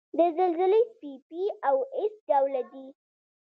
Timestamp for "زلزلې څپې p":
0.37-1.29